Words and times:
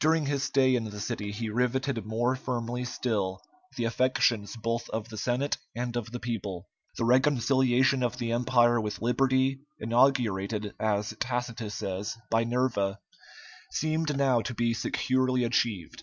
During 0.00 0.24
his 0.24 0.44
stay 0.44 0.74
in 0.74 0.84
the 0.84 0.98
city 0.98 1.30
he 1.30 1.50
riveted 1.50 2.06
more 2.06 2.36
firmly 2.36 2.86
still 2.86 3.42
the 3.76 3.84
affections 3.84 4.56
both 4.56 4.88
of 4.88 5.10
the 5.10 5.18
Senate 5.18 5.58
and 5.76 5.94
of 5.94 6.10
the 6.10 6.18
people. 6.18 6.70
The 6.96 7.04
reconciliation 7.04 8.02
of 8.02 8.16
the 8.16 8.32
Empire 8.32 8.80
with 8.80 9.02
liberty, 9.02 9.60
inaugurated, 9.78 10.72
as 10.80 11.12
Tacitus 11.20 11.74
says, 11.74 12.16
by 12.30 12.44
Nerva, 12.44 12.98
seemed 13.70 14.16
now 14.16 14.40
to 14.40 14.54
be 14.54 14.72
securely 14.72 15.44
achieved. 15.44 16.02